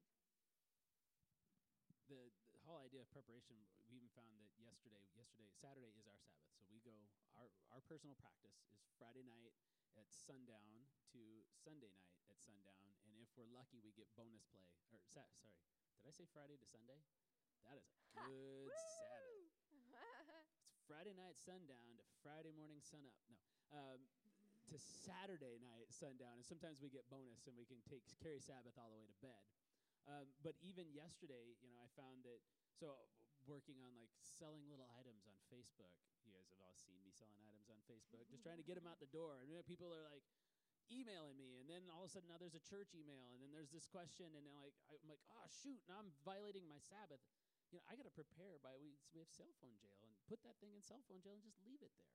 [2.07, 3.59] The, the whole idea of preparation,
[3.91, 6.55] we even found that yesterday, yesterday, Saturday is our Sabbath.
[6.62, 6.95] So we go,
[7.35, 8.55] our, our personal practice
[8.87, 9.55] is Friday night
[9.99, 12.85] at sundown to Sunday night at sundown.
[13.09, 14.65] And if we're lucky, we get bonus play.
[14.93, 15.57] Or, sa- sorry,
[16.01, 17.01] did I say Friday to Sunday?
[17.65, 20.49] That is a good Sabbath.
[20.77, 23.17] It's Friday night sundown to Friday morning sunup.
[23.33, 23.41] No,
[23.73, 24.01] um,
[24.69, 28.75] to Saturday night sundown, and sometimes we get bonus and we can take carry Sabbath
[28.77, 29.41] all the way to bed.
[30.07, 32.39] Um, but even yesterday, you know, I found that
[32.71, 32.95] so
[33.47, 35.95] working on like selling little items on Facebook.
[36.27, 38.87] You guys have all seen me selling items on Facebook, just trying to get them
[38.91, 39.39] out the door.
[39.43, 40.27] And then people are like
[40.91, 43.51] emailing me, and then all of a sudden now there's a church email, and then
[43.55, 47.23] there's this question, and then like I'm like, oh shoot, now I'm violating my Sabbath.
[47.75, 50.43] You know, I got to prepare by we we have cell phone jail and put
[50.47, 52.15] that thing in cell phone jail and just leave it there.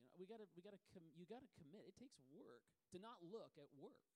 [0.00, 1.84] You know, we got to we got to com- you got to commit.
[1.84, 4.08] It takes work to not look at work.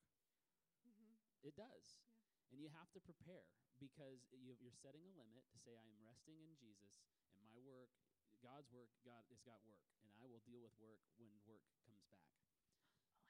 [0.89, 1.21] Mm-hmm.
[1.45, 2.01] It does.
[2.25, 2.32] Yeah.
[2.53, 3.49] And you have to prepare
[3.81, 7.01] because you, you're setting a limit to say, I am resting in Jesus,
[7.35, 7.89] and my work,
[8.45, 12.05] God's work, God has got work, and I will deal with work when work comes
[12.13, 12.29] back.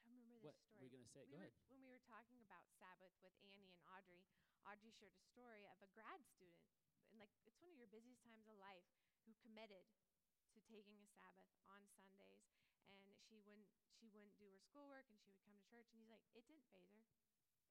[0.04, 0.74] Oh, I remember this What story.
[0.76, 1.22] were you going to say?
[1.24, 1.54] we Go were, ahead.
[1.70, 4.26] When we were talking about Sabbath with Annie and Audrey,
[4.66, 6.66] Audrey shared a story of a grad student,
[7.10, 8.84] and like it's one of your busiest times of life,
[9.24, 9.86] who committed
[10.52, 12.42] to taking a Sabbath on Sundays,
[12.90, 16.02] and she wouldn't she wouldn't do her schoolwork, and she would come to church, and
[16.02, 17.21] he's like, it didn't faze her,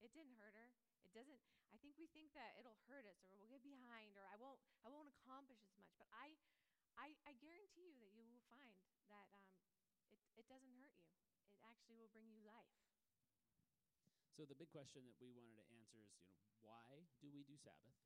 [0.01, 0.69] it didn't hurt her.
[1.05, 1.41] It doesn't.
[1.71, 4.59] I think we think that it'll hurt us, or we'll get behind, or I won't.
[4.85, 5.93] I won't accomplish as much.
[5.97, 6.35] But I,
[6.99, 8.69] I, I guarantee you that you will find
[9.07, 9.45] that um,
[10.11, 11.07] it, it doesn't hurt you.
[11.55, 12.75] It actually will bring you life.
[14.31, 16.33] So the big question that we wanted to answer is, you know,
[16.63, 17.99] why do we do Sabbath?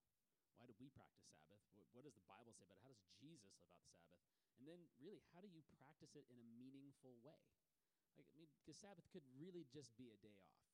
[0.58, 1.63] Why do we practice Sabbath?
[1.75, 2.84] What, what does the Bible say about it?
[2.84, 4.34] How does Jesus live out the Sabbath?
[4.58, 7.39] And then, really, how do you practice it in a meaningful way?
[8.17, 10.64] Like, I mean, because Sabbath could really just be a day off.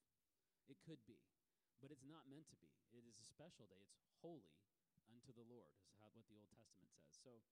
[0.71, 1.19] It could be,
[1.83, 2.71] but it's not meant to be.
[2.95, 3.83] It is a special day.
[3.91, 4.55] It's holy
[5.11, 7.11] unto the Lord, is how what the Old Testament says.
[7.11, 7.43] So,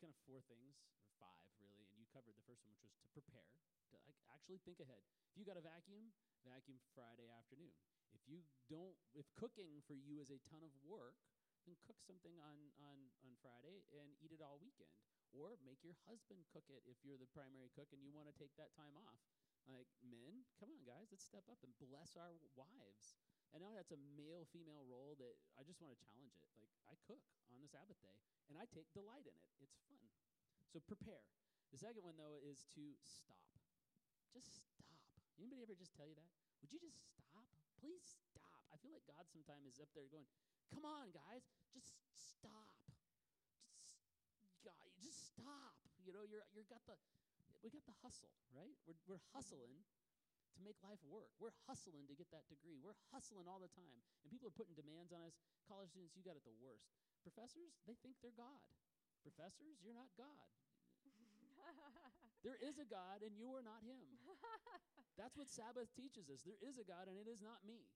[0.00, 2.96] kind of four things or five really, and you covered the first one, which was
[3.04, 3.44] to prepare,
[3.92, 5.04] to like, actually think ahead.
[5.28, 6.16] If you got a vacuum,
[6.48, 7.76] vacuum Friday afternoon.
[8.16, 8.40] If you
[8.72, 11.18] don't, if cooking for you is a ton of work,
[11.68, 14.92] then cook something on, on, on Friday and eat it all weekend.
[15.34, 18.36] Or make your husband cook it if you're the primary cook and you want to
[18.38, 19.18] take that time off.
[19.68, 23.16] Like, men, come on, guys, let's step up and bless our wives.
[23.54, 26.50] And now that's a male female role that I just want to challenge it.
[26.58, 28.18] Like, I cook on the Sabbath day
[28.50, 29.50] and I take delight in it.
[29.62, 30.04] It's fun.
[30.68, 31.22] So prepare.
[31.70, 33.54] The second one, though, is to stop.
[34.34, 35.14] Just stop.
[35.38, 36.30] Anybody ever just tell you that?
[36.62, 37.46] Would you just stop?
[37.78, 38.62] Please stop.
[38.74, 40.26] I feel like God sometimes is up there going,
[40.74, 42.78] "Come on, guys, just stop.
[44.42, 46.98] Just God, just stop." You know, you're you're got the
[47.64, 48.76] we got the hustle, right?
[48.84, 49.80] We're we're hustling
[50.54, 51.32] to make life work.
[51.40, 52.78] We're hustling to get that degree.
[52.78, 54.04] We're hustling all the time.
[54.22, 55.34] And people are putting demands on us.
[55.66, 56.92] College students, you got it the worst.
[57.24, 58.70] Professors, they think they're God.
[59.24, 60.46] Professors, you're not God.
[62.44, 64.04] There is a God and you are not him.
[65.16, 66.44] That's what Sabbath teaches us.
[66.44, 67.88] There is a God and it is not me.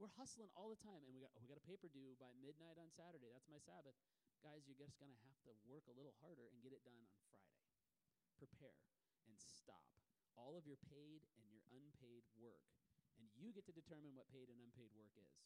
[0.00, 2.80] We're hustling all the time and we got we got a paper due by midnight
[2.80, 3.28] on Saturday.
[3.28, 3.92] That's my Sabbath.
[4.40, 6.96] Guys, you're just going to have to work a little harder and get it done
[6.96, 7.59] on Friday.
[8.40, 8.80] Prepare
[9.28, 9.84] and stop
[10.34, 12.64] all of your paid and your unpaid work.
[13.20, 15.36] And you get to determine what paid and unpaid work is.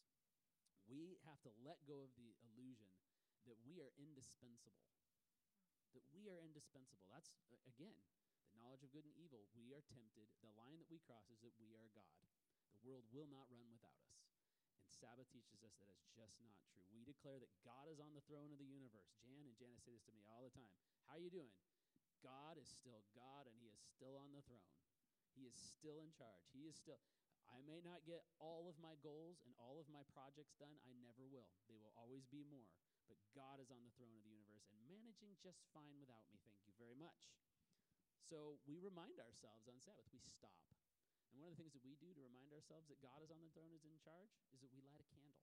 [0.87, 2.95] We have to let go of the illusion
[3.51, 4.87] that we are indispensable
[5.95, 7.07] that we are indispensable.
[7.07, 7.31] That's,
[7.71, 7.95] again,
[8.51, 9.47] the knowledge of good and evil.
[9.55, 10.27] We are tempted.
[10.43, 12.19] The line that we cross is that we are God.
[12.75, 14.19] The world will not run without us.
[14.83, 16.85] And Sabbath teaches us that is just not true.
[16.93, 19.15] We declare that God is on the throne of the universe.
[19.23, 20.69] Jan and Janice say this to me all the time.
[21.09, 21.51] How are you doing?
[22.25, 24.65] God is still God and he is still on the throne.
[25.37, 26.49] He is still in charge.
[26.57, 26.97] He is still
[27.45, 30.81] I may not get all of my goals and all of my projects done.
[30.89, 31.53] I never will.
[31.69, 32.73] They will always be more.
[33.05, 36.41] But God is on the throne of the universe and managing just fine without me.
[36.49, 37.37] Thank you very much.
[38.25, 40.57] So we remind ourselves on Sabbath, we stop.
[41.31, 43.45] And one of the things that we do to remind ourselves that God is on
[43.45, 45.37] the throne, is in charge, is that we light a candle.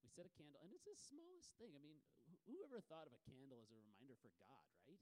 [0.00, 1.76] We set a candle, and it's the smallest thing.
[1.76, 5.00] I mean, wh- who ever thought of a candle as a reminder for God, right?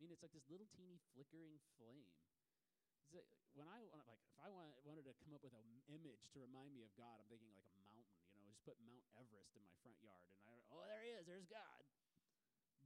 [0.00, 2.08] I mean, it's like this little teeny flickering flame.
[3.12, 6.40] Like when I like, if I want, wanted to come up with an image to
[6.40, 9.52] remind me of God, I'm thinking like a mountain, you know, just put Mount Everest
[9.52, 11.84] in my front yard and I, oh, there he is, there's God.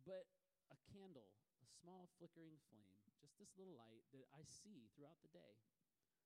[0.02, 0.26] But
[0.74, 1.30] a candle,
[1.62, 5.62] a small flickering flame, just this little light that I see throughout the day,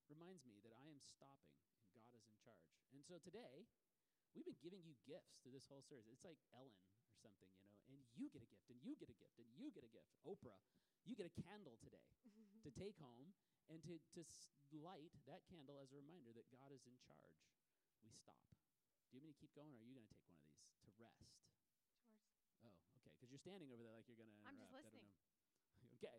[0.09, 2.81] reminds me that I am stopping and God is in charge.
[2.96, 3.68] And so today,
[4.33, 6.09] we've been giving you gifts through this whole series.
[6.09, 7.67] It's like Ellen or something, you know,
[8.18, 10.11] you get a gift, and you get a gift, and you get a gift.
[10.26, 10.59] Oprah,
[11.07, 12.02] you get a candle today
[12.66, 13.33] to take home
[13.70, 14.22] and to, to
[14.83, 17.38] light that candle as a reminder that God is in charge.
[18.02, 18.42] We stop.
[19.09, 20.50] Do you want me to keep going, or are you going to take one of
[20.52, 21.22] these to rest?
[21.24, 21.24] Yours.
[22.66, 25.09] Oh, okay, because you're standing over there like you're going to I'm just listening.
[25.96, 26.18] okay.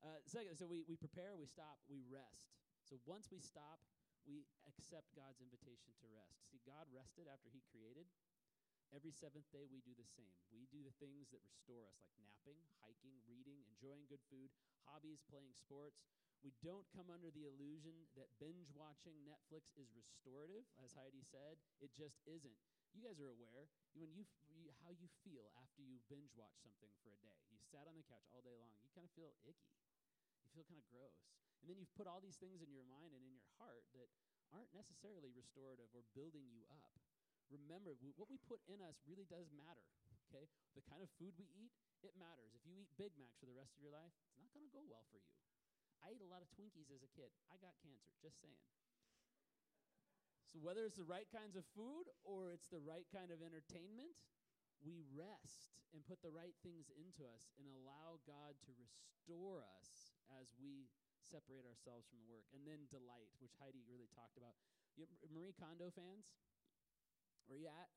[0.00, 2.48] Uh, second, so we, we prepare, we stop, we rest.
[2.88, 3.84] So once we stop,
[4.24, 6.48] we accept God's invitation to rest.
[6.48, 8.08] See, God rested after He created.
[8.90, 10.34] Every seventh day, we do the same.
[10.50, 14.50] We do the things that restore us, like napping, hiking, reading, enjoying good food,
[14.82, 16.02] hobbies, playing sports.
[16.42, 21.62] We don't come under the illusion that binge watching Netflix is restorative, as Heidi said.
[21.78, 22.58] It just isn't.
[22.90, 24.26] You guys are aware when you,
[24.82, 27.38] how you feel after you binge watch something for a day.
[27.54, 28.74] You sat on the couch all day long.
[28.82, 29.70] You kind of feel icky.
[30.42, 31.30] You feel kind of gross.
[31.62, 34.10] And then you've put all these things in your mind and in your heart that
[34.50, 36.99] aren't necessarily restorative or building you up.
[37.50, 39.84] Remember, w- what we put in us really does matter.
[40.30, 40.46] Okay?
[40.78, 41.74] The kind of food we eat,
[42.06, 42.54] it matters.
[42.54, 44.72] If you eat Big Macs for the rest of your life, it's not going to
[44.72, 45.30] go well for you.
[46.00, 47.28] I ate a lot of Twinkies as a kid.
[47.52, 48.56] I got cancer, just saying.
[50.48, 54.10] So, whether it's the right kinds of food or it's the right kind of entertainment,
[54.82, 60.16] we rest and put the right things into us and allow God to restore us
[60.40, 60.90] as we
[61.22, 62.48] separate ourselves from the work.
[62.50, 64.56] And then delight, which Heidi really talked about.
[64.98, 66.34] You, Marie Kondo fans,
[67.46, 67.88] where you at?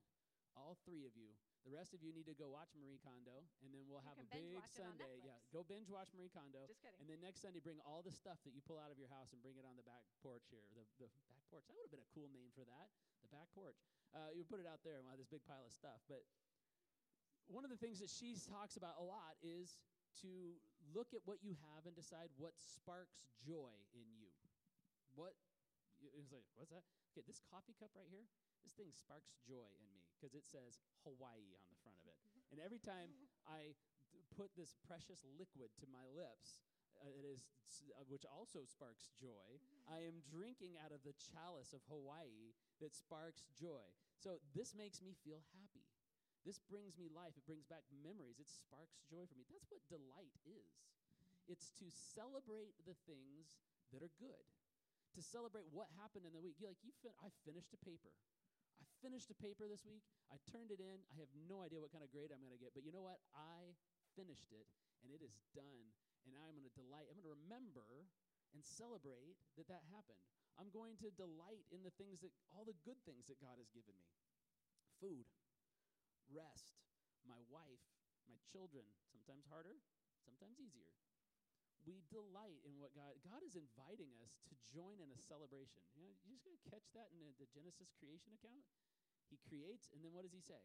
[0.53, 3.71] All three of you the rest of you need to go watch Marie Kondo, and
[3.71, 5.23] then we'll You have a big it Sunday.
[5.23, 6.67] Yeah, go binge watch Marie Kondo.
[6.67, 6.99] Just kidding.
[6.99, 9.31] And then next Sunday, bring all the stuff that you pull out of your house
[9.31, 10.67] and bring it on the back porch here.
[10.75, 11.63] The, the back porch.
[11.71, 12.91] That would have been a cool name for that.
[13.23, 13.79] The back porch.
[14.11, 16.03] Uh, you put it out there and we'll have this big pile of stuff.
[16.11, 16.27] But
[17.47, 19.79] one of the things that she talks about a lot is
[20.27, 20.59] to
[20.91, 24.27] look at what you have and decide what sparks joy in you.
[25.15, 25.31] What?
[26.03, 26.83] It's like, what's that?
[27.15, 28.27] Okay, this coffee cup right here.
[28.63, 32.17] This thing sparks joy in me because it says Hawaii on the front of it.
[32.51, 33.11] and every time
[33.43, 33.75] I
[34.09, 36.63] d- put this precious liquid to my lips,
[37.03, 37.43] uh, it is,
[37.91, 39.59] uh, which also sparks joy.
[39.89, 43.83] I am drinking out of the chalice of Hawaii that sparks joy.
[44.15, 45.83] So this makes me feel happy.
[46.47, 47.35] This brings me life.
[47.35, 48.39] It brings back memories.
[48.39, 49.47] It sparks joy for me.
[49.51, 50.71] That's what delight is.
[51.47, 53.59] It's to celebrate the things
[53.91, 54.47] that are good.
[55.15, 56.59] To celebrate what happened in the week.
[56.59, 58.11] You like you fin- I finished a paper.
[58.81, 60.05] I finished a paper this week.
[60.31, 61.03] I turned it in.
[61.11, 63.03] I have no idea what kind of grade I'm going to get, but you know
[63.05, 63.19] what?
[63.35, 63.75] I
[64.15, 64.65] finished it
[65.03, 65.93] and it is done.
[66.23, 67.11] And I'm going to delight.
[67.11, 68.07] I'm going to remember
[68.55, 70.21] and celebrate that that happened.
[70.55, 73.67] I'm going to delight in the things that all the good things that God has
[73.73, 74.07] given me.
[75.01, 75.25] Food,
[76.29, 76.69] rest,
[77.25, 77.83] my wife,
[78.29, 79.81] my children, sometimes harder,
[80.23, 80.87] sometimes easier.
[81.83, 85.83] We delight in what God God is inviting us to join in a celebration.
[85.95, 88.63] You know, you just gonna catch that in the, the Genesis creation account.
[89.27, 90.61] He creates, and then what does he say?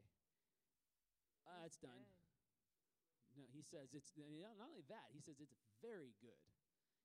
[1.49, 2.07] Ah, it's done.
[3.35, 5.11] No, he says it's not only that.
[5.11, 6.43] He says it's very good.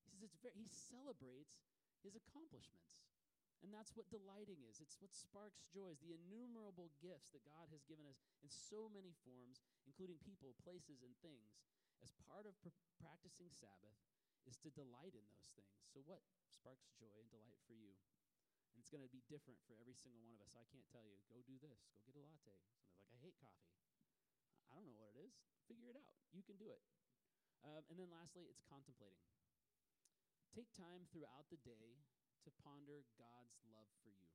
[0.06, 0.54] He says it's very.
[0.58, 1.62] He celebrates
[2.06, 3.02] his accomplishments,
[3.64, 4.82] and that's what delighting is.
[4.84, 5.94] It's what sparks joy.
[5.94, 10.54] Is the innumerable gifts that God has given us in so many forms, including people,
[10.62, 11.58] places, and things.
[12.04, 13.96] As part of pr- practicing Sabbath,
[14.44, 15.80] is to delight in those things.
[15.88, 16.20] So, what
[16.52, 17.96] sparks joy and delight for you?
[18.76, 20.58] And it's going to be different for every single one of us.
[20.58, 22.60] I can't tell you, go do this, go get a latte.
[22.68, 23.72] Somebody's like, I hate coffee.
[24.68, 25.38] I don't know what it is.
[25.70, 26.18] Figure it out.
[26.34, 26.82] You can do it.
[27.64, 29.24] Um, and then lastly, it's contemplating.
[30.52, 32.02] Take time throughout the day
[32.44, 34.28] to ponder God's love for you.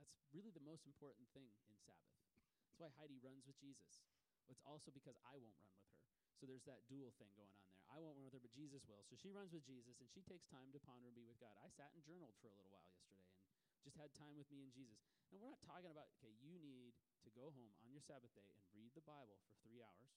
[0.00, 2.18] That's really the most important thing in Sabbath.
[2.66, 4.02] That's why Heidi runs with Jesus.
[4.42, 5.93] But it's also because I won't run with her.
[6.38, 7.78] So there's that dual thing going on there.
[7.88, 9.06] I won't run with her, but Jesus will.
[9.06, 11.54] So she runs with Jesus, and she takes time to ponder and be with God.
[11.62, 14.64] I sat and journaled for a little while yesterday and just had time with me
[14.64, 14.98] and Jesus.
[15.30, 18.50] And we're not talking about, okay, you need to go home on your Sabbath day
[18.72, 20.14] and read the Bible for three hours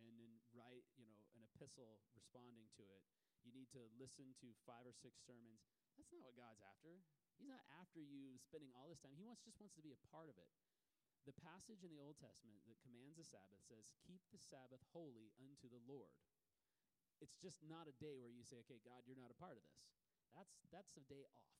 [0.00, 3.02] and then write, you know, an epistle responding to it.
[3.42, 5.62] You need to listen to five or six sermons.
[5.98, 6.94] That's not what God's after.
[7.38, 9.18] He's not after you spending all this time.
[9.18, 10.46] He wants just wants to be a part of it.
[11.22, 15.30] The passage in the Old Testament that commands the Sabbath says, "Keep the Sabbath holy
[15.38, 16.18] unto the Lord."
[17.22, 19.62] It's just not a day where you say, "Okay, God, you're not a part of
[19.62, 19.86] this."
[20.34, 21.52] That's that's a day off.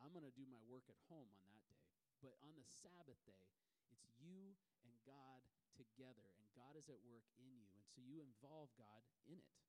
[0.00, 1.84] I'm going to do my work at home on that day.
[2.24, 3.44] But on the Sabbath day,
[3.92, 5.44] it's you and God
[5.76, 7.68] together, and God is at work in you.
[7.76, 9.60] And so you involve God in it.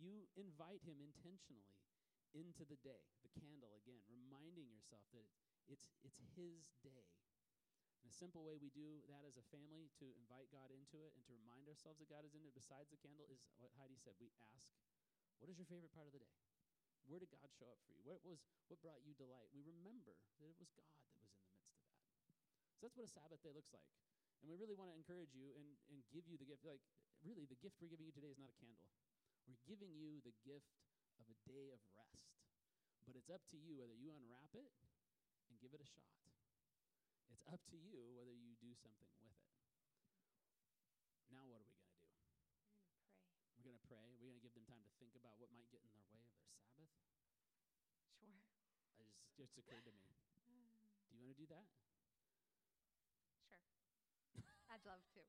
[0.00, 1.76] You invite Him intentionally
[2.36, 5.24] into the day, the candle again, reminding yourself that
[5.68, 7.08] it's, it's His day.
[8.08, 11.12] And a simple way we do that as a family to invite God into it
[11.12, 14.00] and to remind ourselves that God is in it besides the candle is what Heidi
[14.00, 14.16] said.
[14.16, 14.64] We ask,
[15.36, 16.32] What is your favorite part of the day?
[17.04, 18.00] Where did God show up for you?
[18.08, 18.40] What was
[18.72, 19.52] what brought you delight?
[19.52, 21.68] We remember that it was God that was in the midst of that.
[22.80, 23.92] So that's what a Sabbath day looks like.
[24.40, 26.64] And we really want to encourage you and, and give you the gift.
[26.64, 26.80] Like,
[27.20, 28.88] really, the gift we're giving you today is not a candle.
[29.44, 30.80] We're giving you the gift
[31.20, 32.24] of a day of rest.
[33.04, 34.72] But it's up to you whether you unwrap it
[35.52, 36.08] and give it a shot.
[37.32, 39.38] It's up to you whether you do something with it.
[41.30, 42.08] Now, what are we going to do?
[42.08, 42.88] We're going to pray.
[43.56, 44.06] We're going to pray.
[44.18, 46.24] We're going to give them time to think about what might get in their way
[46.24, 47.04] of their Sabbath.
[48.18, 48.40] Sure.
[48.88, 50.08] It just, just occurred to me.
[51.12, 51.68] Do you want to do that?
[53.48, 53.60] Sure.
[54.72, 55.22] I'd love to.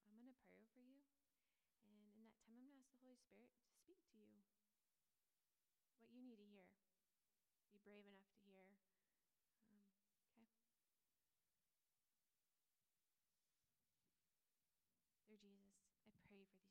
[0.01, 0.99] So I'm going to pray over you.
[1.87, 4.43] And in that time, I'm going to ask the Holy Spirit to speak to you
[5.97, 6.67] what you need to hear.
[7.71, 8.67] Be brave enough to hear.
[9.71, 9.81] Um,
[10.29, 10.47] okay?
[15.27, 16.63] Dear Jesus, I pray for these people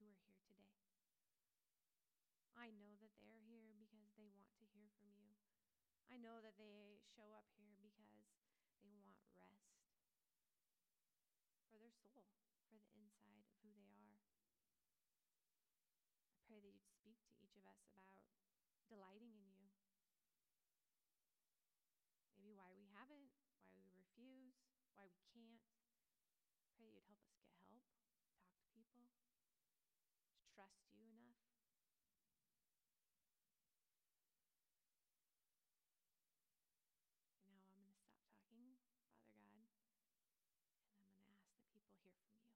[0.00, 0.66] who are here today.
[2.56, 5.38] I know that they're here because they want to hear from you.
[6.10, 8.26] I know that they show up here because
[8.82, 9.62] they want rest
[11.70, 12.34] for their soul,
[12.66, 14.18] for the inside of who they are.
[16.34, 18.18] I pray that you'd speak to each of us about
[18.90, 19.70] delighting in you.
[22.34, 23.30] Maybe why we haven't,
[23.70, 24.58] why we refuse,
[24.96, 25.62] why we can't.
[26.74, 28.02] Pray that you'd help us get help,
[28.42, 29.10] talk to people,
[30.38, 31.38] to trust you enough.
[37.46, 41.42] And now I'm going to stop talking, Father God, and I'm going to ask that
[41.42, 42.48] people hear from you.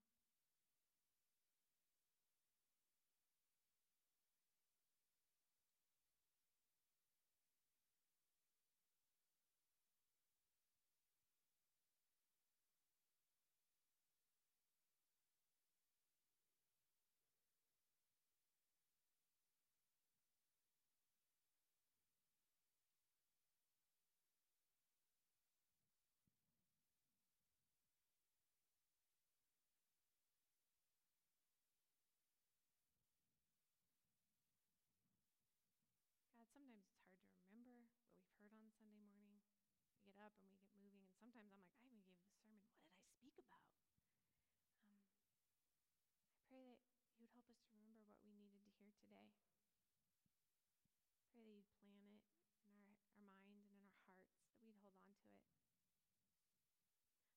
[36.13, 39.41] God, sometimes it's hard to remember what we've heard on Sunday morning.
[40.07, 42.33] We get up and we get moving, and sometimes I'm like, I even gave the
[42.41, 42.65] sermon.
[42.65, 43.69] What did I speak about?
[44.17, 44.73] Um,
[46.33, 46.81] I pray that
[47.21, 49.29] you would help us to remember what we needed to hear today.
[51.33, 52.25] Pray that you'd plant it
[52.69, 55.45] in our, our minds and in our hearts, that we'd hold on to it.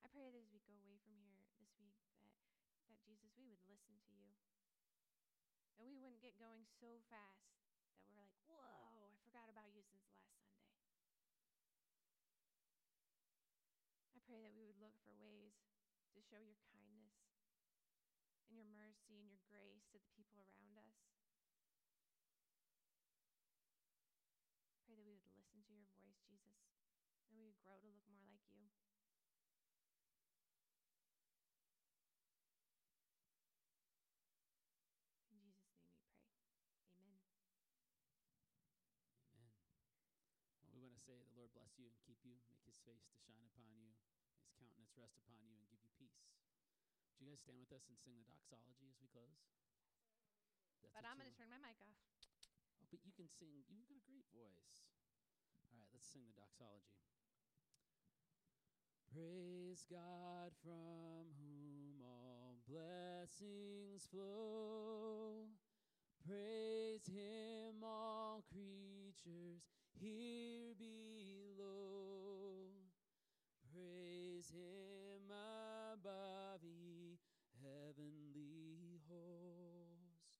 [0.03, 2.35] I pray that as we go away from here this week, that,
[2.87, 4.31] that Jesus, we would listen to you.
[5.75, 7.51] That we wouldn't get going so fast
[7.99, 10.71] that we're like, whoa, I forgot about you since last Sunday.
[14.15, 15.53] I pray that we would look for ways
[16.15, 17.15] to show your kindness
[18.51, 20.99] and your mercy and your grace to the people around us.
[24.83, 26.59] Pray that we would listen to your voice, Jesus,
[27.31, 28.67] and we would grow to look more like you.
[35.31, 35.87] In Jesus' name we pray.
[36.99, 37.23] Amen.
[39.39, 39.55] Amen.
[40.59, 43.07] Well, we want to say, the Lord bless you and keep you, make his face
[43.07, 43.95] to shine upon you,
[44.43, 46.45] his countenance rest upon you, and give you peace.
[47.09, 49.39] Would you guys stand with us and sing the doxology as we close?
[50.81, 51.97] That's But I'm going to turn my mic off.
[52.83, 53.65] Oh, but you can sing.
[53.71, 54.85] You've got a great voice.
[55.65, 57.01] All right, let's sing the doxology.
[59.09, 65.47] Praise God from whom all blessings flow.
[66.27, 72.54] Praise him, all creatures here below.
[73.75, 77.19] Praise him above, ye
[77.59, 80.31] heavenly host.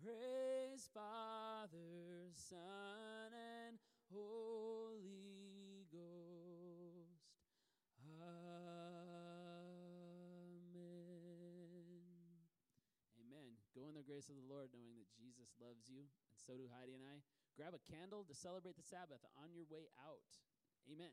[0.00, 3.76] Praise Father, Son, and
[4.08, 7.28] Holy Ghost.
[8.00, 8.24] Amen.
[13.20, 13.52] Amen.
[13.76, 16.72] Go in the grace of the Lord, knowing that Jesus loves you, and so do
[16.72, 17.20] Heidi and I.
[17.52, 20.40] Grab a candle to celebrate the Sabbath on your way out.
[20.88, 21.12] Amen.